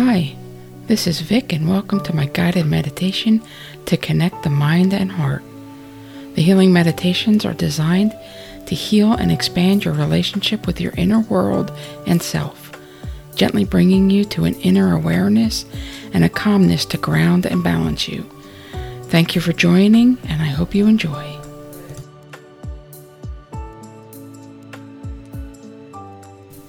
Hi, 0.00 0.36
this 0.86 1.08
is 1.08 1.22
Vic, 1.22 1.52
and 1.52 1.68
welcome 1.68 2.00
to 2.04 2.14
my 2.14 2.26
guided 2.26 2.66
meditation 2.66 3.42
to 3.86 3.96
connect 3.96 4.44
the 4.44 4.48
mind 4.48 4.94
and 4.94 5.10
heart. 5.10 5.42
The 6.36 6.42
healing 6.42 6.72
meditations 6.72 7.44
are 7.44 7.52
designed 7.52 8.12
to 8.66 8.76
heal 8.76 9.14
and 9.14 9.32
expand 9.32 9.84
your 9.84 9.94
relationship 9.94 10.68
with 10.68 10.80
your 10.80 10.92
inner 10.96 11.18
world 11.18 11.72
and 12.06 12.22
self, 12.22 12.70
gently 13.34 13.64
bringing 13.64 14.08
you 14.08 14.24
to 14.26 14.44
an 14.44 14.54
inner 14.60 14.94
awareness 14.94 15.64
and 16.12 16.22
a 16.22 16.28
calmness 16.28 16.84
to 16.86 16.96
ground 16.96 17.44
and 17.44 17.64
balance 17.64 18.06
you. 18.06 18.22
Thank 19.06 19.34
you 19.34 19.40
for 19.40 19.52
joining, 19.52 20.16
and 20.28 20.40
I 20.40 20.46
hope 20.46 20.76
you 20.76 20.86
enjoy. 20.86 21.36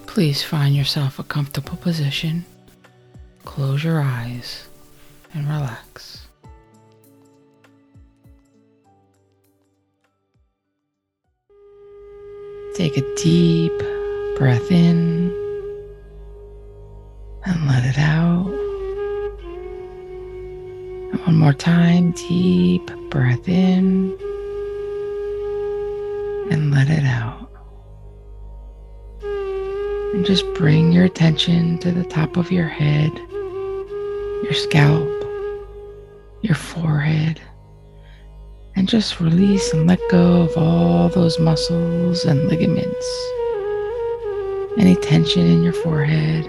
Please 0.08 0.42
find 0.42 0.76
yourself 0.76 1.20
a 1.20 1.24
comfortable 1.24 1.78
position. 1.78 2.46
Close 3.50 3.84
your 3.84 4.00
eyes 4.00 4.68
and 5.34 5.48
relax. 5.48 6.28
Take 12.76 12.96
a 12.96 13.16
deep 13.16 13.74
breath 14.38 14.72
in 14.72 15.36
and 17.44 17.68
let 17.68 17.84
it 17.86 17.98
out. 17.98 18.48
And 21.12 21.20
one 21.26 21.36
more 21.36 21.54
time, 21.54 22.12
deep 22.12 22.86
breath 23.10 23.50
in 23.50 24.16
and 26.52 26.72
let 26.72 26.88
it 26.88 27.04
out. 27.04 27.50
And 30.14 30.24
just 30.24 30.46
bring 30.54 30.92
your 30.92 31.06
attention 31.06 31.80
to 31.80 31.92
the 31.92 32.04
top 32.04 32.38
of 32.38 32.52
your 32.52 32.68
head, 32.68 33.12
your 34.50 34.58
scalp, 34.58 35.08
your 36.42 36.56
forehead, 36.56 37.40
and 38.76 38.90
just 38.90 39.20
release 39.20 39.72
and 39.74 39.86
let 39.86 40.00
go 40.10 40.42
of 40.42 40.58
all 40.58 41.08
those 41.08 41.38
muscles 41.40 42.26
and 42.26 42.48
ligaments. 42.48 43.30
Any 44.80 44.96
tension 44.96 45.46
in 45.46 45.62
your 45.62 45.74
forehead, 45.74 46.46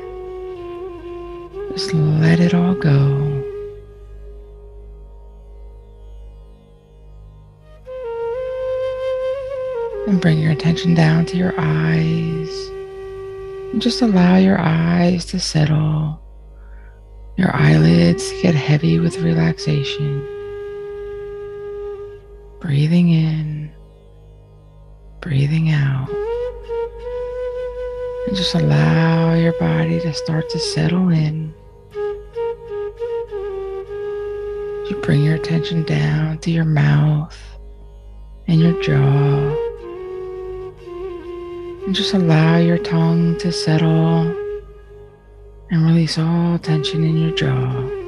just 1.73 1.93
let 1.93 2.41
it 2.41 2.55
all 2.55 2.75
go. 2.75 3.45
And 10.09 10.23
bring 10.23 10.39
your 10.39 10.53
attention 10.53 10.95
down 10.95 11.27
to 11.27 11.37
your 11.37 11.55
eyes 11.59 12.71
And 13.73 13.81
just 13.83 14.03
allow 14.03 14.37
your 14.39 14.59
eyes 14.59 15.27
to 15.27 15.39
settle, 15.39 16.21
your 17.37 17.55
eyelids 17.55 18.33
get 18.43 18.55
heavy 18.55 18.99
with 18.99 19.19
relaxation. 19.19 20.27
Breathing 22.61 23.09
in, 23.11 23.73
breathing 25.21 25.71
out. 25.71 26.09
And 28.27 28.37
just 28.37 28.55
allow 28.55 29.35
your 29.35 29.55
body 29.55 30.01
to 30.01 30.13
start 30.13 30.51
to 30.51 30.59
settle 30.59 31.09
in. 31.09 31.55
You 34.91 35.01
bring 35.03 35.23
your 35.23 35.37
attention 35.37 35.85
down 35.85 36.39
to 36.39 36.51
your 36.51 36.65
mouth 36.65 37.39
and 38.47 38.61
your 38.61 38.81
jaw. 38.83 39.57
And 41.87 41.95
just 41.95 42.13
allow 42.13 42.59
your 42.59 42.79
tongue 42.79 43.39
to 43.39 43.51
settle 43.51 44.40
and 45.71 45.85
release 45.85 46.19
all 46.19 46.59
tension 46.59 47.05
in 47.05 47.17
your 47.17 47.31
jaw. 47.31 48.01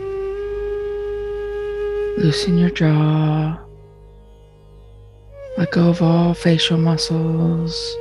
Loosen 2.18 2.58
your 2.58 2.70
jaw. 2.70 3.58
Let 5.56 5.70
go 5.70 5.88
of 5.88 6.02
all 6.02 6.34
facial 6.34 6.76
muscles. 6.76 7.96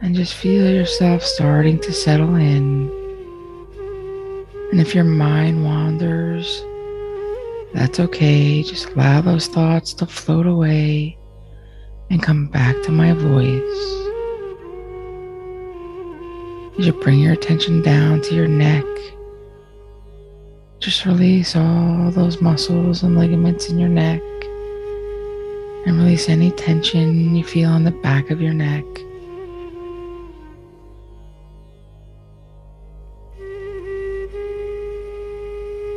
And 0.00 0.14
just 0.14 0.34
feel 0.34 0.70
yourself 0.70 1.22
starting 1.22 1.80
to 1.80 1.92
settle 1.92 2.36
in. 2.36 2.90
And 4.70 4.80
if 4.80 4.94
your 4.94 5.04
mind 5.04 5.64
wanders, 5.64 6.62
that's 7.74 7.98
okay. 7.98 8.62
Just 8.62 8.90
allow 8.90 9.20
those 9.22 9.48
thoughts 9.48 9.92
to 9.94 10.06
float 10.06 10.46
away 10.46 11.18
and 12.10 12.22
come 12.22 12.46
back 12.46 12.80
to 12.82 12.92
my 12.92 13.12
voice. 13.12 14.06
You 16.78 16.92
bring 16.92 17.20
your 17.20 17.32
attention 17.32 17.80
down 17.80 18.20
to 18.20 18.34
your 18.34 18.46
neck, 18.46 18.84
just 20.78 21.06
release 21.06 21.56
all 21.56 22.10
those 22.10 22.42
muscles 22.42 23.02
and 23.02 23.18
ligaments 23.18 23.70
in 23.70 23.78
your 23.78 23.88
neck 23.88 24.20
and 25.86 25.96
release 25.96 26.28
any 26.28 26.50
tension 26.50 27.34
you 27.34 27.44
feel 27.44 27.70
on 27.70 27.84
the 27.84 27.92
back 27.92 28.30
of 28.30 28.42
your 28.42 28.52
neck. 28.52 28.84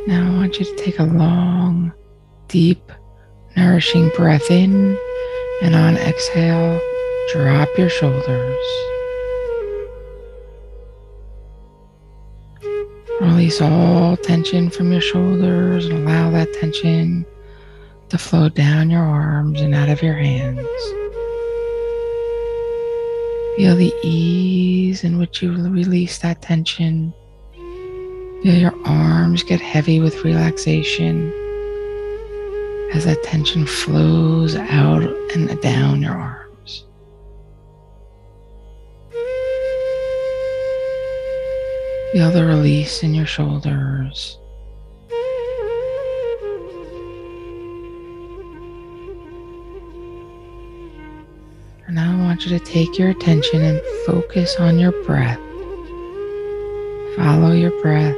Now 0.06 0.32
I 0.32 0.36
want 0.38 0.58
you 0.58 0.64
to 0.64 0.76
take 0.76 0.98
a 0.98 1.04
long, 1.04 1.92
deep, 2.48 2.90
nourishing 3.54 4.08
breath 4.16 4.50
in 4.50 4.96
and 5.62 5.74
on 5.74 5.98
exhale, 5.98 6.80
drop 7.34 7.68
your 7.76 7.90
shoulders. 7.90 8.56
Release 13.30 13.60
all 13.62 14.16
tension 14.16 14.70
from 14.70 14.90
your 14.90 15.00
shoulders 15.00 15.86
and 15.86 15.98
allow 15.98 16.30
that 16.30 16.52
tension 16.54 17.24
to 18.08 18.18
flow 18.18 18.48
down 18.48 18.90
your 18.90 19.02
arms 19.02 19.60
and 19.60 19.72
out 19.72 19.88
of 19.88 20.02
your 20.02 20.14
hands. 20.14 20.66
Feel 23.56 23.76
the 23.76 23.94
ease 24.02 25.04
in 25.04 25.16
which 25.16 25.42
you 25.42 25.52
release 25.52 26.18
that 26.18 26.42
tension. 26.42 27.14
Feel 28.42 28.54
your 28.56 28.74
arms 28.84 29.44
get 29.44 29.60
heavy 29.60 30.00
with 30.00 30.24
relaxation 30.24 31.32
as 32.92 33.04
that 33.04 33.22
tension 33.22 33.64
flows 33.64 34.56
out 34.56 35.04
and 35.34 35.60
down 35.62 36.02
your 36.02 36.14
arms. 36.14 36.39
Feel 42.12 42.32
the 42.32 42.44
release 42.44 43.04
in 43.04 43.14
your 43.14 43.26
shoulders. 43.26 44.36
And 51.86 51.94
now 51.94 52.12
I 52.12 52.20
want 52.20 52.44
you 52.44 52.58
to 52.58 52.64
take 52.64 52.98
your 52.98 53.10
attention 53.10 53.62
and 53.62 53.80
focus 54.06 54.56
on 54.56 54.80
your 54.80 54.90
breath. 55.04 55.38
Follow 57.16 57.52
your 57.52 57.80
breath. 57.80 58.16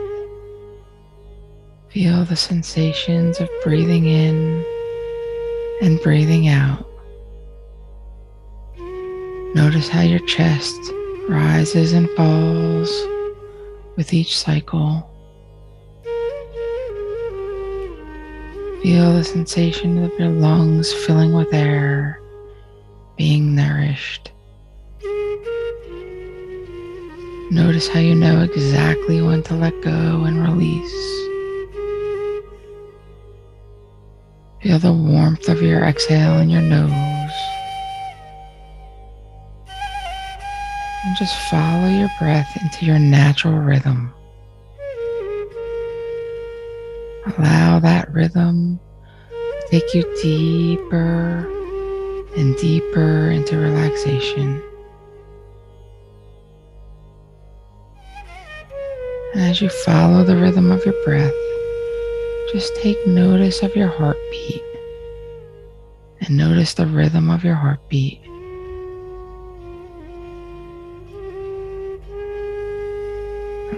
Feel 1.90 2.24
the 2.24 2.36
sensations 2.36 3.40
of 3.40 3.48
breathing 3.62 4.06
in 4.06 4.64
and 5.82 6.00
breathing 6.00 6.48
out. 6.48 6.88
Notice 9.54 9.90
how 9.90 10.00
your 10.00 10.26
chest 10.26 10.80
rises 11.28 11.92
and 11.92 12.08
falls 12.16 13.11
with 13.96 14.12
each 14.12 14.38
cycle. 14.38 15.08
Feel 18.82 19.12
the 19.14 19.22
sensation 19.24 20.02
of 20.02 20.10
your 20.18 20.28
lungs 20.28 20.92
filling 20.92 21.32
with 21.32 21.52
air, 21.54 22.20
being 23.16 23.54
nourished. 23.54 24.32
Notice 27.52 27.86
how 27.86 28.00
you 28.00 28.14
know 28.14 28.42
exactly 28.42 29.20
when 29.20 29.42
to 29.44 29.54
let 29.54 29.80
go 29.82 30.24
and 30.24 30.42
release. 30.42 31.12
Feel 34.62 34.78
the 34.78 34.92
warmth 34.92 35.48
of 35.48 35.60
your 35.60 35.84
exhale 35.84 36.38
in 36.38 36.48
your 36.48 36.62
nose. 36.62 37.32
And 41.12 41.18
just 41.18 41.36
follow 41.50 41.88
your 41.88 42.08
breath 42.18 42.56
into 42.62 42.86
your 42.86 42.98
natural 42.98 43.58
rhythm. 43.58 44.14
Allow 47.26 47.80
that 47.80 48.10
rhythm 48.10 48.80
to 49.28 49.66
take 49.68 49.92
you 49.92 50.04
deeper 50.22 51.46
and 52.34 52.56
deeper 52.56 53.30
into 53.30 53.58
relaxation. 53.58 54.62
And 59.34 59.42
as 59.42 59.60
you 59.60 59.68
follow 59.68 60.24
the 60.24 60.38
rhythm 60.38 60.70
of 60.70 60.82
your 60.86 60.94
breath, 61.04 61.34
just 62.54 62.74
take 62.76 63.06
notice 63.06 63.62
of 63.62 63.76
your 63.76 63.88
heartbeat 63.88 64.62
and 66.22 66.38
notice 66.38 66.72
the 66.72 66.86
rhythm 66.86 67.28
of 67.28 67.44
your 67.44 67.56
heartbeat. 67.56 68.22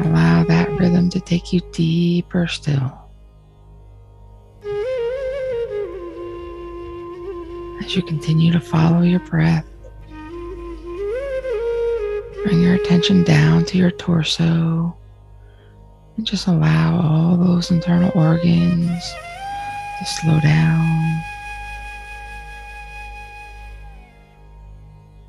Allow 0.00 0.44
that 0.44 0.70
rhythm 0.78 1.08
to 1.10 1.20
take 1.20 1.52
you 1.52 1.60
deeper 1.72 2.46
still. 2.46 2.92
As 7.80 7.94
you 7.94 8.02
continue 8.02 8.52
to 8.52 8.60
follow 8.60 9.02
your 9.02 9.20
breath, 9.20 9.66
bring 12.44 12.60
your 12.60 12.74
attention 12.74 13.24
down 13.24 13.64
to 13.66 13.78
your 13.78 13.90
torso 13.90 14.96
and 16.16 16.26
just 16.26 16.46
allow 16.46 17.00
all 17.00 17.36
those 17.36 17.70
internal 17.70 18.10
organs 18.14 19.02
to 19.98 20.04
slow 20.04 20.40
down. 20.40 21.22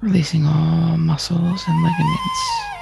Releasing 0.02 0.46
all 0.46 0.98
muscles 0.98 1.64
and 1.68 1.84
ligaments. 1.84 2.75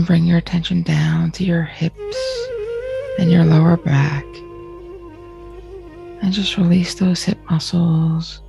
And 0.00 0.06
bring 0.06 0.24
your 0.24 0.38
attention 0.38 0.80
down 0.80 1.30
to 1.32 1.44
your 1.44 1.62
hips 1.62 2.16
and 3.18 3.30
your 3.30 3.44
lower 3.44 3.76
back. 3.76 4.24
And 6.22 6.32
just 6.32 6.56
release 6.56 6.94
those 6.94 7.22
hip 7.22 7.36
muscles 7.50 8.40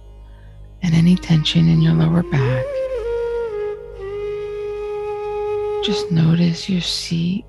and 0.82 0.96
any 0.96 1.18
tension 1.18 1.68
in 1.68 1.82
your 1.82 1.92
lower 1.92 2.24
back. 2.24 2.66
Just 5.84 6.10
notice 6.10 6.70
your 6.70 6.80
seat. 6.80 7.44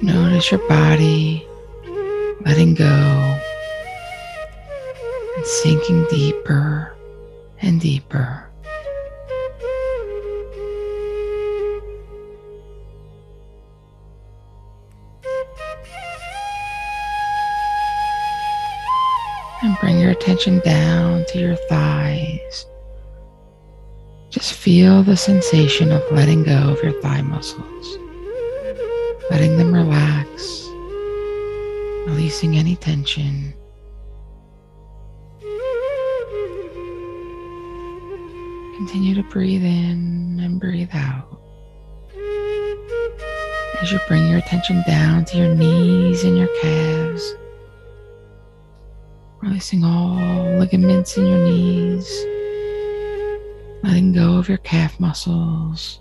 Notice 0.00 0.50
your 0.50 0.66
body 0.66 1.46
letting 2.40 2.72
go 2.72 2.86
and 5.36 5.44
sinking 5.44 6.06
deeper 6.08 6.94
and 7.62 7.80
deeper. 7.80 8.44
And 19.60 19.76
bring 19.80 19.98
your 19.98 20.12
attention 20.12 20.60
down 20.60 21.24
to 21.28 21.38
your 21.38 21.56
thighs. 21.68 22.66
Just 24.30 24.52
feel 24.52 25.02
the 25.02 25.16
sensation 25.16 25.90
of 25.90 26.02
letting 26.12 26.44
go 26.44 26.70
of 26.70 26.82
your 26.82 26.92
thigh 27.02 27.22
muscles, 27.22 27.98
letting 29.30 29.56
them 29.56 29.74
relax, 29.74 30.64
releasing 32.06 32.56
any 32.56 32.76
tension. 32.76 33.52
Continue 38.88 39.16
to 39.16 39.22
breathe 39.24 39.64
in 39.64 40.40
and 40.42 40.58
breathe 40.58 40.88
out. 40.94 41.38
As 43.82 43.92
you 43.92 44.00
bring 44.08 44.26
your 44.30 44.38
attention 44.38 44.82
down 44.86 45.26
to 45.26 45.36
your 45.36 45.54
knees 45.54 46.24
and 46.24 46.38
your 46.38 46.48
calves, 46.62 47.34
releasing 49.42 49.84
all 49.84 50.14
ligaments 50.58 51.18
in 51.18 51.26
your 51.26 51.44
knees, 51.44 52.08
letting 53.82 54.14
go 54.14 54.38
of 54.38 54.48
your 54.48 54.56
calf 54.56 54.98
muscles. 54.98 56.00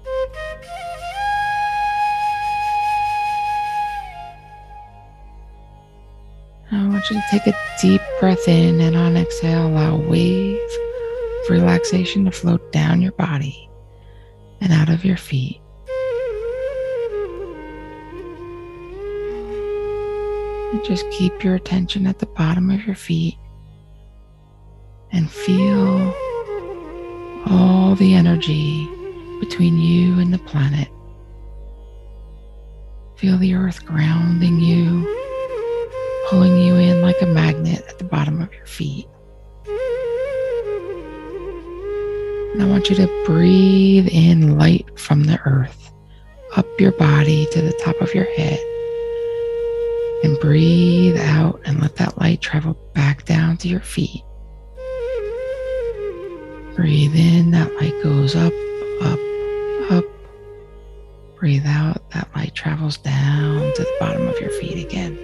I 6.71 6.87
want 6.87 7.03
you 7.09 7.17
to 7.17 7.23
take 7.29 7.47
a 7.47 7.57
deep 7.81 8.01
breath 8.21 8.47
in 8.47 8.79
and 8.79 8.95
on 8.95 9.17
exhale, 9.17 9.67
allow 9.67 9.97
wave 9.97 10.57
relaxation 11.49 12.25
to 12.25 12.31
float 12.31 12.71
down 12.71 13.01
your 13.01 13.11
body 13.13 13.69
and 14.61 14.73
out 14.73 14.89
of 14.89 15.05
your 15.05 15.17
feet. 15.17 15.61
And 20.71 20.83
just 20.83 21.09
keep 21.11 21.43
your 21.43 21.55
attention 21.55 22.07
at 22.07 22.19
the 22.19 22.25
bottom 22.25 22.69
of 22.69 22.85
your 22.85 22.95
feet 22.95 23.37
and 25.11 25.31
feel 25.31 26.13
all 27.47 27.95
the 27.95 28.13
energy 28.13 28.87
between 29.39 29.77
you 29.79 30.19
and 30.19 30.33
the 30.33 30.39
planet. 30.39 30.89
Feel 33.15 33.37
the 33.37 33.55
earth 33.55 33.85
grounding 33.85 34.59
you, 34.59 35.05
pulling 36.29 36.57
you 36.57 36.75
in 36.75 37.01
like 37.01 37.21
a 37.21 37.25
magnet 37.25 37.85
at 37.87 37.97
the 37.97 38.03
bottom 38.03 38.41
of 38.41 38.53
your 38.53 38.65
feet. 38.65 39.07
I 42.59 42.65
want 42.65 42.89
you 42.89 42.95
to 42.95 43.23
breathe 43.25 44.07
in 44.11 44.57
light 44.57 44.99
from 44.99 45.25
the 45.25 45.39
earth 45.45 45.91
up 46.55 46.65
your 46.79 46.91
body 46.93 47.45
to 47.51 47.61
the 47.61 47.73
top 47.73 47.95
of 48.01 48.15
your 48.15 48.25
head. 48.35 48.59
And 50.23 50.39
breathe 50.39 51.17
out 51.17 51.61
and 51.65 51.79
let 51.79 51.97
that 51.97 52.17
light 52.17 52.41
travel 52.41 52.73
back 52.95 53.25
down 53.25 53.57
to 53.57 53.67
your 53.67 53.81
feet. 53.81 54.23
Breathe 56.75 57.15
in, 57.15 57.51
that 57.51 57.71
light 57.75 57.93
goes 58.01 58.35
up, 58.35 58.53
up, 59.03 59.19
up. 59.91 60.05
Breathe 61.35 61.65
out, 61.67 62.09
that 62.11 62.27
light 62.35 62.55
travels 62.55 62.97
down 62.97 63.71
to 63.75 63.83
the 63.83 63.95
bottom 63.99 64.27
of 64.27 64.39
your 64.39 64.49
feet 64.49 64.83
again. 64.83 65.15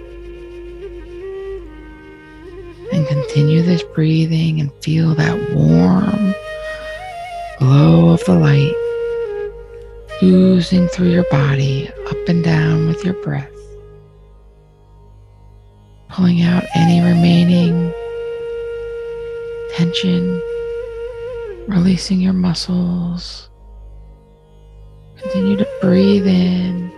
And 2.92 3.08
continue 3.08 3.62
this 3.62 3.82
breathing 3.82 4.60
and 4.60 4.72
feel 4.74 5.16
that 5.16 5.52
warm 5.52 6.34
glow 7.58 8.10
of 8.10 8.24
the 8.24 8.34
light 8.34 8.74
oozing 10.22 10.88
through 10.88 11.10
your 11.10 11.26
body 11.30 11.90
up 12.08 12.28
and 12.28 12.42
down 12.44 12.86
with 12.86 13.04
your 13.04 13.14
breath 13.14 13.50
pulling 16.14 16.42
out 16.42 16.62
any 16.76 17.00
remaining 17.00 17.92
tension, 19.74 20.40
releasing 21.66 22.20
your 22.20 22.32
muscles. 22.32 23.50
Continue 25.16 25.56
to 25.56 25.68
breathe 25.80 26.28
in 26.28 26.92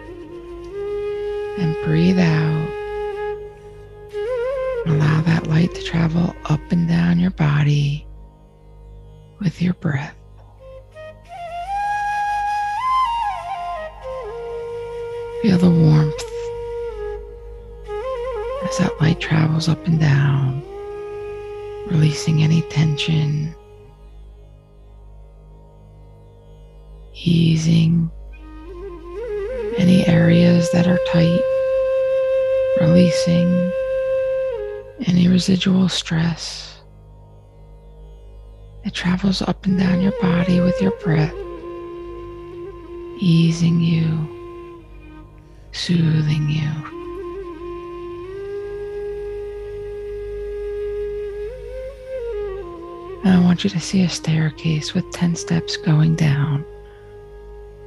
and 1.59 1.77
breathe 1.83 2.19
out. 2.19 2.69
Allow 4.85 5.23
that 5.23 5.47
light 5.47 5.75
to 5.75 5.83
travel 5.83 6.37
up 6.45 6.61
and 6.71 6.87
down 6.87 7.19
your 7.19 7.31
body 7.31 8.07
with 9.41 9.63
your 9.63 9.75
breath. 9.75 10.15
Feel 15.47 15.59
the 15.59 15.71
warmth 15.71 16.25
as 18.65 18.79
that 18.79 19.01
light 19.01 19.21
travels 19.21 19.69
up 19.69 19.87
and 19.87 20.01
down, 20.01 20.61
releasing 21.87 22.43
any 22.43 22.63
tension, 22.63 23.55
easing 27.15 28.11
any 29.77 30.05
areas 30.09 30.69
that 30.73 30.89
are 30.89 30.99
tight, 31.13 31.41
releasing 32.81 33.71
any 35.07 35.29
residual 35.29 35.89
stress. 35.89 36.81
It 38.85 38.95
travels 38.95 39.43
up 39.43 39.65
and 39.65 39.79
down 39.79 40.01
your 40.01 40.21
body 40.21 40.59
with 40.59 40.83
your 40.83 40.99
breath, 40.99 41.33
easing 43.21 43.81
you, 43.81 44.36
soothing 45.77 46.49
you. 46.49 46.97
And 53.25 53.35
I 53.35 53.41
want 53.43 53.63
you 53.63 53.71
to 53.71 53.81
see 53.81 54.03
a 54.03 54.09
staircase 54.09 54.95
with 54.95 55.11
10 55.13 55.37
steps 55.37 55.77
going 55.77 56.17
down. 56.17 56.65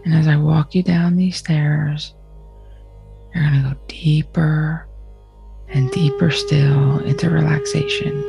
And 0.06 0.14
as 0.14 0.28
I 0.28 0.36
walk 0.36 0.76
you 0.76 0.84
down 0.84 1.16
these 1.16 1.38
stairs, 1.38 2.14
you're 3.34 3.44
going 3.44 3.64
to 3.64 3.70
go 3.70 3.76
deeper 3.88 4.88
and 5.70 5.92
deeper 5.92 6.32
still 6.32 7.00
into 7.00 7.30
relaxation. 7.30 8.24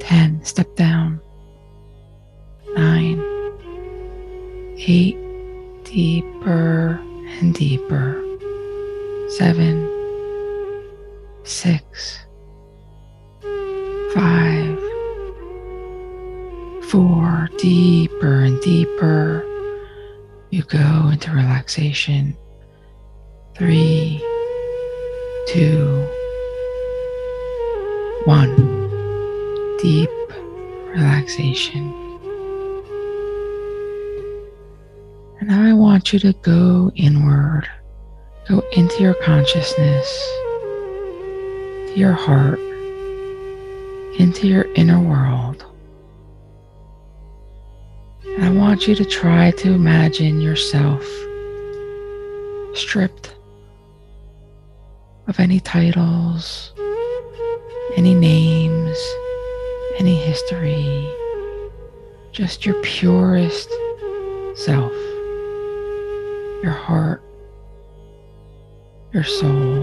10, 0.00 0.44
step 0.44 0.74
down. 0.76 1.20
9, 2.74 3.22
8, 4.76 5.84
deeper 5.84 6.93
and 7.44 7.54
deeper. 7.54 8.22
7, 9.36 9.90
6, 11.44 12.18
five, 14.14 14.78
four, 16.88 17.50
deeper 17.58 18.44
and 18.44 18.58
deeper. 18.62 19.44
You 20.50 20.62
go 20.62 21.10
into 21.12 21.32
relaxation. 21.32 22.34
Three, 23.56 24.22
two, 25.48 26.08
One, 28.24 28.56
deep 29.82 30.08
relaxation. 30.94 32.03
And 35.44 35.52
now 35.52 35.68
I 35.68 35.74
want 35.74 36.10
you 36.10 36.18
to 36.20 36.32
go 36.40 36.90
inward, 36.94 37.68
go 38.48 38.62
into 38.72 39.02
your 39.02 39.12
consciousness, 39.12 40.08
to 41.86 41.92
your 41.94 42.14
heart, 42.14 42.58
into 44.18 44.48
your 44.48 44.64
inner 44.72 44.98
world. 44.98 45.62
And 48.24 48.42
I 48.42 48.50
want 48.52 48.88
you 48.88 48.94
to 48.94 49.04
try 49.04 49.50
to 49.50 49.72
imagine 49.72 50.40
yourself 50.40 51.04
stripped 52.72 53.34
of 55.26 55.38
any 55.38 55.60
titles, 55.60 56.72
any 57.96 58.14
names, 58.14 58.96
any 59.98 60.16
history, 60.16 61.06
just 62.32 62.64
your 62.64 62.80
purest 62.80 63.68
self, 64.54 64.90
your 66.64 66.72
heart, 66.72 67.22
your 69.12 69.22
soul. 69.22 69.82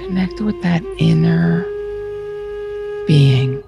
Connect 0.00 0.40
with 0.40 0.58
that 0.62 0.82
inner 0.96 1.64
being. 3.06 3.62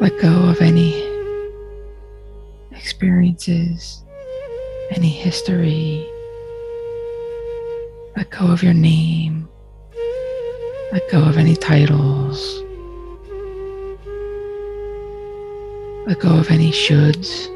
Let 0.00 0.16
go 0.20 0.32
of 0.48 0.60
any 0.60 1.02
experiences, 2.70 4.04
any 4.90 5.08
history. 5.08 6.08
Let 8.16 8.30
go 8.30 8.46
of 8.52 8.62
your 8.62 8.74
name. 8.74 9.48
Let 10.92 11.10
go 11.10 11.24
of 11.24 11.38
any 11.38 11.56
titles. 11.56 12.62
Let 16.12 16.20
go 16.20 16.36
of 16.36 16.50
any 16.50 16.70
shoulds. 16.70 17.48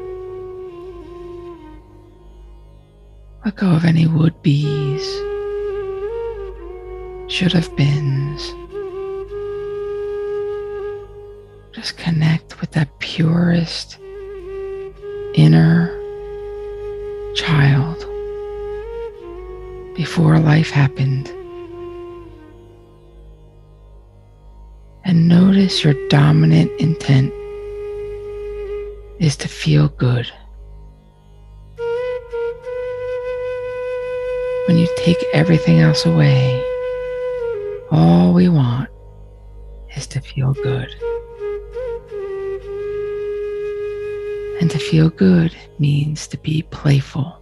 Let 3.45 3.55
go 3.55 3.69
of 3.69 3.85
any 3.85 4.07
would 4.07 4.41
be's, 4.41 5.05
should 7.31 7.53
have 7.53 7.69
beens. 7.75 8.41
Just 11.71 11.97
connect 11.97 12.59
with 12.59 12.71
that 12.71 12.97
purest 12.97 13.99
inner 15.35 15.95
child 17.35 17.99
before 19.95 20.39
life 20.39 20.71
happened. 20.71 21.27
And 25.05 25.27
notice 25.27 25.83
your 25.83 25.93
dominant 26.09 26.71
intent 26.81 27.31
is 29.19 29.35
to 29.37 29.47
feel 29.47 29.87
good. 29.89 30.31
When 34.67 34.77
you 34.77 34.87
take 34.97 35.17
everything 35.33 35.79
else 35.79 36.05
away, 36.05 36.63
all 37.89 38.33
we 38.33 38.49
want 38.49 38.89
is 39.95 40.07
to 40.07 40.21
feel 40.21 40.53
good. 40.53 40.93
And 44.59 44.69
to 44.71 44.77
feel 44.77 45.09
good 45.09 45.55
means 45.79 46.27
to 46.27 46.37
be 46.37 46.63
playful, 46.63 47.41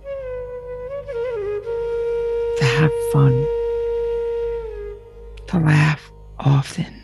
to 2.59 2.65
have 2.65 2.91
fun, 3.11 3.33
to 5.47 5.57
laugh 5.57 6.11
often. 6.39 7.01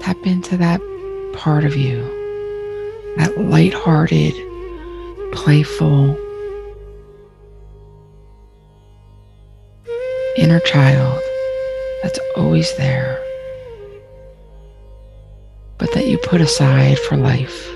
Tap 0.00 0.16
into 0.26 0.56
that 0.56 0.80
part 1.38 1.64
of 1.64 1.76
you, 1.76 2.02
that 3.16 3.38
light-hearted, 3.38 4.34
playful 5.32 6.18
inner 10.36 10.60
child 10.60 11.20
that's 12.02 12.18
always 12.36 12.76
there 12.76 13.18
but 15.78 15.92
that 15.94 16.08
you 16.08 16.18
put 16.18 16.40
aside 16.40 16.98
for 16.98 17.16
life. 17.16 17.68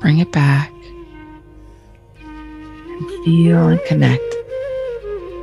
Bring 0.00 0.18
it 0.18 0.32
back 0.32 0.72
and 2.22 3.24
feel 3.24 3.68
and 3.68 3.80
connect 3.84 4.34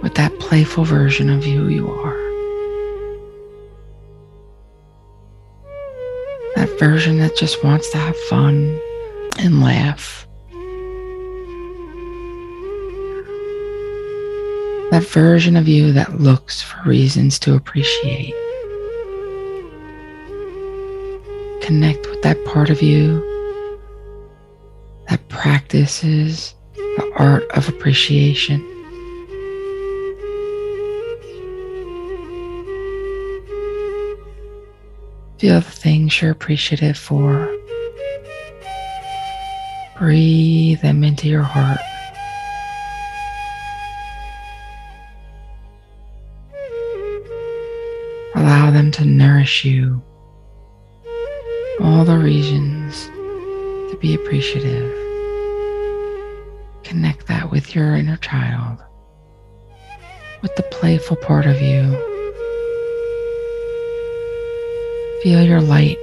with 0.02 0.16
that 0.16 0.38
playful 0.40 0.84
version 0.84 1.30
of 1.30 1.46
you 1.46 1.68
you 1.68 1.92
are. 1.92 2.17
Version 6.80 7.20
that 7.20 7.36
just 7.36 7.64
wants 7.64 7.90
to 7.92 7.98
have 7.98 8.18
fun 8.30 8.80
and 9.40 9.62
laugh. 9.62 10.28
That 14.92 15.06
version 15.08 15.58
of 15.58 15.68
you 15.68 15.92
that 15.94 16.20
looks 16.20 16.62
for 16.62 16.82
reasons 16.88 17.40
to 17.40 17.56
appreciate. 17.56 18.34
connect 21.68 22.08
with 22.08 22.22
that 22.22 22.42
part 22.46 22.70
of 22.70 22.82
you 22.82 23.20
that 25.10 25.20
practices 25.28 26.56
the 26.76 27.12
art 27.18 27.44
of 27.52 27.68
appreciation. 27.68 28.66
Feel 35.40 35.62
the 35.62 35.62
things 35.62 36.20
you're 36.20 36.32
appreciative 36.32 36.98
for. 36.98 37.48
Breathe 40.00 40.82
them 40.82 41.04
into 41.04 41.28
your 41.28 41.44
heart. 41.44 41.80
Allow 48.34 48.72
them 48.72 48.92
to 48.94 49.06
nourish 49.06 49.64
you 49.64 50.02
all 51.82 52.04
the 52.04 52.18
reasons 52.18 53.06
to 53.06 53.98
be 54.02 54.16
appreciative. 54.16 54.92
Connect 56.84 57.28
that 57.28 57.52
with 57.52 57.76
your 57.76 57.96
inner 57.96 58.18
child, 58.18 58.84
with 60.42 60.56
the 60.56 60.64
playful 60.64 61.18
part 61.18 61.46
of 61.46 61.62
you. 61.62 62.17
Feel 65.28 65.44
your 65.44 65.60
light. 65.60 65.98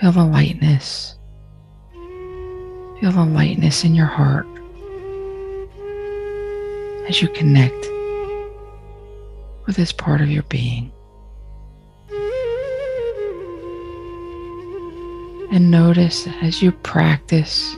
Feel 0.00 0.12
the 0.12 0.24
lightness. 0.24 1.18
Feel 2.98 3.12
the 3.12 3.26
lightness 3.26 3.84
in 3.84 3.94
your 3.94 4.06
heart 4.06 4.46
as 7.10 7.20
you 7.20 7.28
connect 7.28 7.76
with 9.66 9.76
this 9.76 9.92
part 9.92 10.22
of 10.22 10.30
your 10.30 10.44
being. 10.44 10.90
And 15.52 15.70
notice 15.70 16.26
as 16.40 16.62
you 16.62 16.72
practice, 16.72 17.74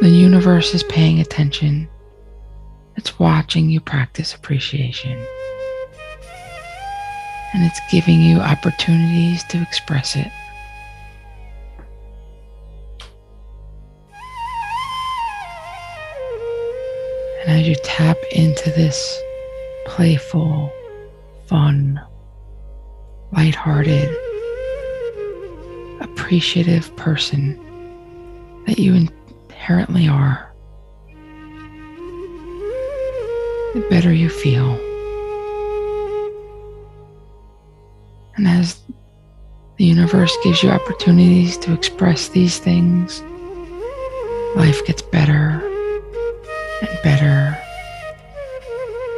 the 0.00 0.10
universe 0.10 0.74
is 0.74 0.82
paying 0.82 1.20
attention. 1.20 1.88
It's 2.96 3.20
watching 3.20 3.70
you 3.70 3.78
practice 3.78 4.34
appreciation. 4.34 5.24
And 7.54 7.64
it's 7.64 7.80
giving 7.88 8.20
you 8.20 8.40
opportunities 8.40 9.44
to 9.44 9.62
express 9.62 10.16
it. 10.16 10.30
And 17.46 17.60
as 17.60 17.68
you 17.68 17.76
tap 17.84 18.16
into 18.32 18.70
this 18.70 19.22
playful, 19.86 20.72
fun, 21.46 22.00
lighthearted, 23.32 24.08
appreciative 26.00 26.94
person 26.96 27.56
that 28.66 28.80
you 28.80 28.94
inherently 28.94 30.08
are, 30.08 30.52
the 33.74 33.86
better 33.90 34.12
you 34.12 34.28
feel. 34.28 34.83
And 38.36 38.48
as 38.48 38.80
the 39.76 39.84
universe 39.84 40.36
gives 40.42 40.62
you 40.62 40.70
opportunities 40.70 41.56
to 41.58 41.72
express 41.72 42.28
these 42.28 42.58
things, 42.58 43.22
life 44.56 44.84
gets 44.86 45.02
better 45.02 45.62
and 46.80 46.98
better 47.02 47.56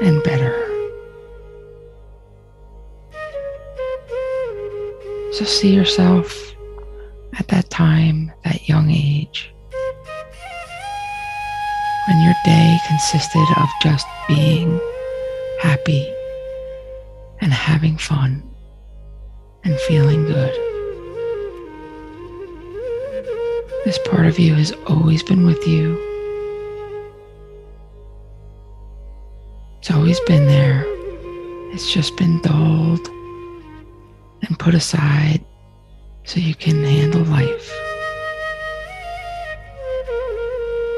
and 0.03 0.23
better. 0.23 0.63
So 5.33 5.45
see 5.45 5.75
yourself 5.75 6.55
at 7.39 7.49
that 7.49 7.69
time, 7.71 8.33
that 8.45 8.69
young 8.69 8.91
age, 8.91 9.53
when 12.09 12.23
your 12.23 12.35
day 12.45 12.79
consisted 12.87 13.47
of 13.57 13.69
just 13.83 14.07
being 14.29 14.81
happy 15.61 16.11
and 17.41 17.53
having 17.53 17.99
fun 17.99 18.43
and 19.67 19.81
feeling 19.81 20.25
good. 20.25 20.55
This 23.85 23.99
part 24.05 24.27
of 24.27 24.39
you 24.39 24.55
has 24.55 24.71
always 24.87 25.25
been 25.25 25.45
with 25.45 25.67
you. 25.67 26.01
It's 29.79 29.91
always 29.91 30.21
been 30.21 30.47
there. 30.47 30.85
It's 31.73 31.93
just 31.93 32.17
been 32.17 32.41
dulled 32.43 33.09
and 34.47 34.57
put 34.57 34.75
aside 34.75 35.45
so 36.23 36.39
you 36.39 36.55
can 36.55 36.85
handle 36.85 37.25
life. 37.25 37.73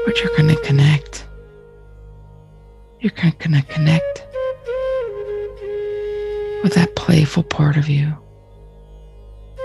But 0.05 0.21
you're 0.21 0.37
going 0.37 0.55
to 0.55 0.61
connect. 0.61 1.25
You're 2.99 3.13
going 3.13 3.33
to 3.33 3.63
connect 3.63 4.23
with 6.61 6.73
that 6.75 6.95
playful 6.95 7.41
part 7.41 7.75
of 7.75 7.89
you 7.89 8.15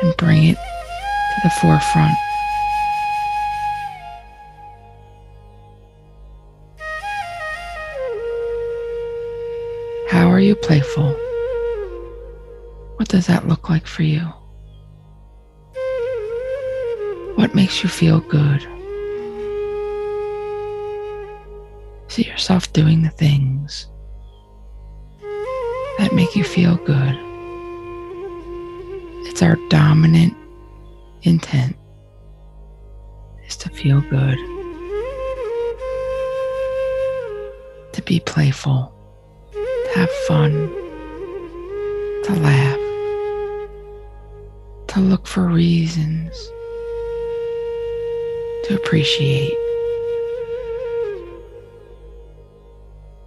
and 0.03 0.17
bring 0.17 0.45
it 0.45 0.57
to 0.57 1.41
the 1.43 1.51
forefront. 1.61 2.17
How 10.11 10.29
are 10.31 10.41
you 10.41 10.55
playful? 10.55 11.13
What 12.97 13.09
does 13.09 13.27
that 13.27 13.49
look 13.49 13.69
like 13.69 13.87
for 13.87 14.03
you? 14.03 14.23
What 17.37 17.55
makes 17.55 17.83
you 17.83 17.89
feel 17.89 18.21
good? 18.21 18.63
See 22.09 22.23
yourself 22.23 22.73
doing 22.73 23.03
the 23.03 23.11
things 23.11 23.89
that 25.99 26.13
make 26.13 26.37
you 26.37 26.45
feel 26.45 26.77
good. 26.77 27.24
It's 29.35 29.43
our 29.43 29.57
dominant 29.69 30.37
intent 31.25 31.75
is 33.49 33.57
to 33.57 33.69
feel 33.69 34.01
good, 34.03 34.39
to 37.95 38.03
be 38.07 38.21
playful, 38.21 38.95
to 39.53 39.91
have 39.97 40.11
fun, 40.29 40.53
to 42.23 42.33
laugh, 42.43 42.79
to 44.91 45.01
look 45.01 45.27
for 45.27 45.49
reasons, 45.49 46.33
to 48.69 48.77
appreciate, 48.77 49.59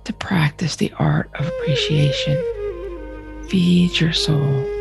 to 0.05 0.13
practice 0.13 0.77
the 0.77 0.93
art 0.99 1.29
of 1.37 1.47
appreciation. 1.47 2.41
Feed 3.49 3.99
your 3.99 4.13
soul. 4.13 4.76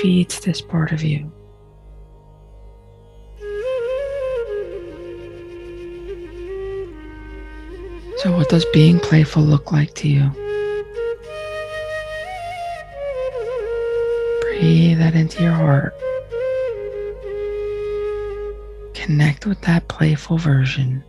Feeds 0.00 0.40
this 0.40 0.62
part 0.62 0.92
of 0.92 1.02
you. 1.02 1.30
So, 8.16 8.34
what 8.34 8.48
does 8.48 8.64
being 8.72 8.98
playful 8.98 9.42
look 9.42 9.72
like 9.72 9.94
to 9.96 10.08
you? 10.08 10.30
Breathe 14.40 14.98
that 15.00 15.14
into 15.14 15.42
your 15.42 15.52
heart. 15.52 15.94
Connect 18.94 19.44
with 19.44 19.60
that 19.62 19.88
playful 19.88 20.38
version. 20.38 21.04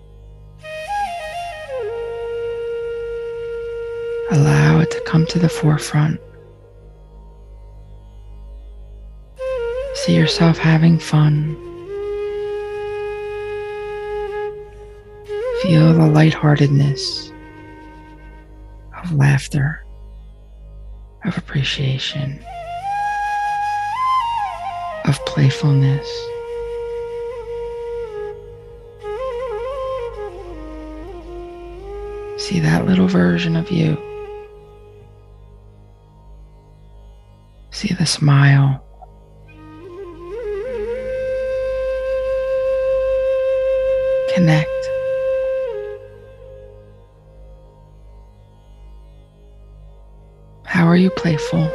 Allow 4.31 4.79
it 4.79 4.91
to 4.91 5.01
come 5.05 5.25
to 5.27 5.39
the 5.39 5.49
forefront. 5.49 6.19
See 10.11 10.17
yourself 10.17 10.57
having 10.57 10.99
fun. 10.99 11.55
Feel 15.61 15.93
the 15.93 16.11
lightheartedness 16.13 17.31
of 19.01 19.13
laughter, 19.13 19.85
of 21.23 21.37
appreciation, 21.37 22.43
of 25.05 25.17
playfulness. 25.25 26.05
See 32.35 32.59
that 32.59 32.85
little 32.85 33.07
version 33.07 33.55
of 33.55 33.71
you. 33.71 33.95
See 37.71 37.93
the 37.93 38.05
smile. 38.05 38.85
Connect. 44.41 44.89
How 50.65 50.87
are 50.87 50.95
you 50.95 51.11
playful? 51.11 51.65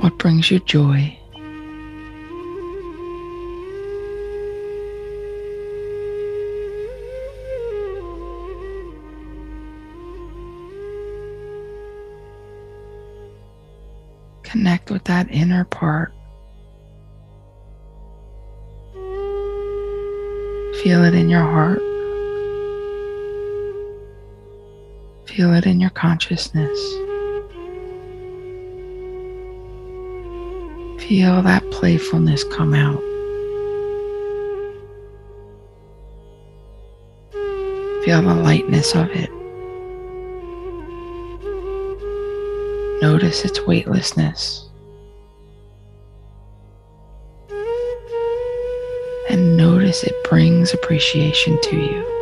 What 0.00 0.16
brings 0.16 0.50
you 0.50 0.60
joy? 0.60 1.14
Connect 14.42 14.90
with 14.90 15.04
that 15.04 15.30
inner 15.30 15.66
part. 15.66 16.13
Feel 20.84 21.02
it 21.02 21.14
in 21.14 21.30
your 21.30 21.40
heart. 21.40 21.78
Feel 25.26 25.54
it 25.54 25.64
in 25.64 25.80
your 25.80 25.88
consciousness. 25.88 26.78
Feel 31.02 31.40
that 31.40 31.64
playfulness 31.70 32.44
come 32.52 32.74
out. 32.74 33.00
Feel 38.04 38.20
the 38.20 38.34
lightness 38.34 38.94
of 38.94 39.08
it. 39.08 39.30
Notice 43.00 43.46
its 43.46 43.58
weightlessness. 43.62 44.68
It 50.04 50.14
brings 50.28 50.72
appreciation 50.72 51.58
to 51.62 51.76
you 51.76 52.14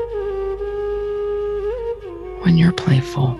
when 2.43 2.57
you're 2.57 2.73
playful. 2.73 3.39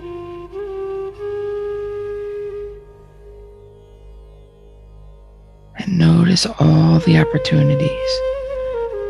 And 5.77 5.97
notice 5.97 6.45
all 6.45 6.99
the 6.99 7.17
opportunities 7.19 7.89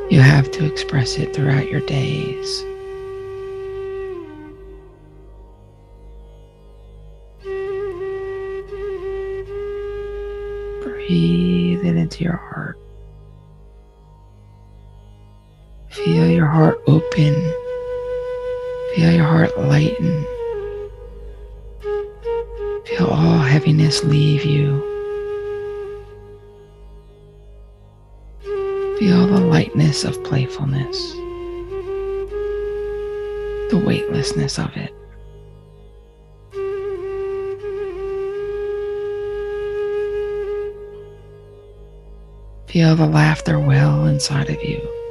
you 0.09 0.19
have 0.19 0.51
to 0.51 0.65
express 0.65 1.17
it 1.17 1.33
throughout 1.33 1.67
your 1.69 1.81
days. 1.81 2.63
Breathe 10.83 11.85
it 11.85 11.95
into 11.95 12.23
your 12.23 12.37
heart. 12.37 12.82
Your 16.43 16.51
heart 16.51 16.83
open. 16.87 17.33
Feel 18.93 19.11
your 19.13 19.23
heart 19.23 19.57
lighten. 19.57 20.25
Feel 22.85 23.07
all 23.07 23.39
heaviness 23.39 24.03
leave 24.03 24.43
you. 24.43 24.81
Feel 28.99 29.25
the 29.27 29.39
lightness 29.39 30.03
of 30.03 30.21
playfulness, 30.25 31.13
the 33.71 33.81
weightlessness 33.85 34.59
of 34.59 34.75
it. 34.75 34.93
Feel 42.67 42.97
the 42.97 43.07
laughter 43.07 43.57
well 43.57 44.07
inside 44.07 44.49
of 44.49 44.61
you. 44.61 45.02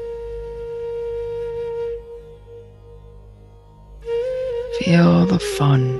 Feel 4.92 5.24
the 5.24 5.38
fun. 5.38 5.98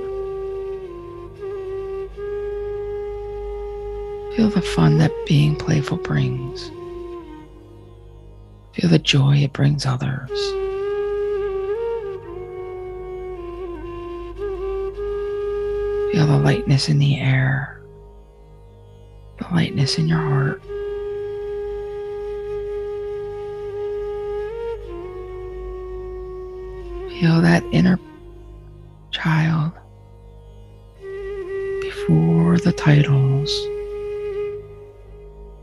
Feel 4.35 4.49
the 4.51 4.61
fun 4.61 4.99
that 4.99 5.11
being 5.25 5.55
playful 5.55 5.97
brings. 5.97 6.69
Feel 8.73 8.91
the 8.91 8.99
joy 8.99 9.37
it 9.37 9.51
brings 9.51 9.87
others. 9.87 10.29
Feel 16.11 16.27
the 16.27 16.39
lightness 16.43 16.87
in 16.87 16.99
the 16.99 17.19
air, 17.19 17.81
the 19.39 19.47
lightness 19.55 19.97
in 19.97 20.07
your 20.07 20.19
heart. 20.19 20.61
Feel 27.09 27.41
that 27.41 27.63
inner 27.71 27.97
child 29.13 29.71
before 31.81 32.57
the 32.57 32.73
titles, 32.73 33.51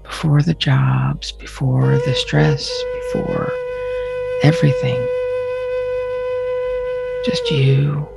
before 0.04 0.40
the 0.42 0.54
jobs, 0.54 1.32
before 1.32 1.98
the 2.06 2.14
stress, 2.14 2.70
before 3.12 3.52
everything. 4.42 5.04
Just 7.24 7.50
you 7.50 8.08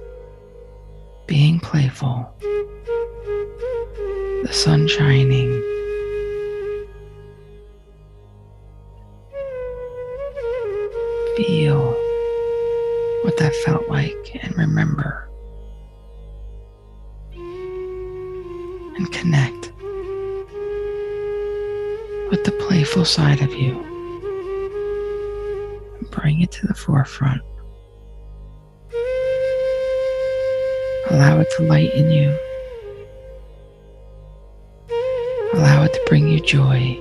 being 1.25 1.59
playful, 1.59 2.29
the 4.43 4.49
sun 4.51 4.87
shining. 4.87 5.62
That 13.43 13.53
felt 13.65 13.89
like 13.89 14.39
and 14.41 14.57
remember 14.57 15.27
and 18.95 19.11
connect 19.11 19.73
with 22.31 22.41
the 22.45 22.55
playful 22.65 23.03
side 23.03 23.41
of 23.41 23.53
you. 23.53 23.77
And 25.99 26.09
bring 26.09 26.39
it 26.39 26.53
to 26.53 26.67
the 26.67 26.73
forefront. 26.73 27.41
Allow 31.09 31.41
it 31.41 31.49
to 31.57 31.63
lighten 31.63 32.11
you. 32.11 32.29
Allow 35.51 35.83
it 35.83 35.91
to 35.91 36.01
bring 36.07 36.29
you 36.29 36.39
joy. 36.39 36.97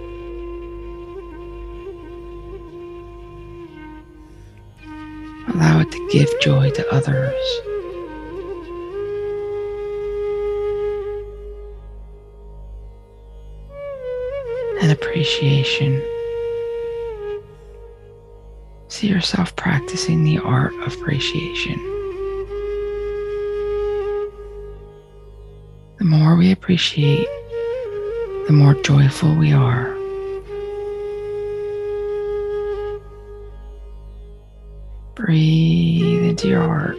Allow 5.83 5.91
to 5.91 6.09
give 6.13 6.41
joy 6.41 6.71
to 6.71 6.95
others. 6.95 7.61
And 14.81 14.93
appreciation. 14.93 16.01
See 18.89 19.09
yourself 19.09 19.57
practicing 19.57 20.23
the 20.23 20.39
art 20.39 20.73
of 20.87 20.95
appreciation. 20.95 21.79
The 25.99 26.05
more 26.05 26.37
we 26.37 26.53
appreciate, 26.53 27.27
the 28.47 28.53
more 28.53 28.75
joyful 28.83 29.35
we 29.35 29.53
are. 29.53 29.92
Breathe 35.33 36.25
into 36.25 36.49
your 36.49 36.61
heart. 36.61 36.99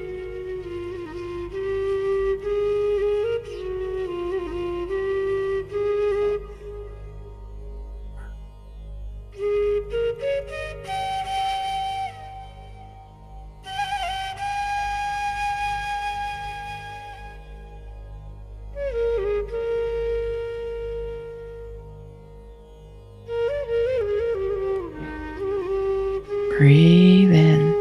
Breathe 26.58 27.32
in. 27.32 27.73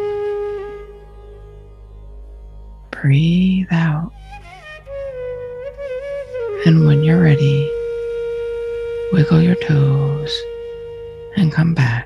Wiggle 9.33 9.47
your 9.47 9.55
toes 9.57 10.43
and 11.37 11.51
come 11.51 11.73
back. 11.73 12.02